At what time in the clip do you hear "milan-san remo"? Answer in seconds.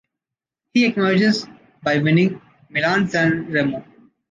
2.71-3.85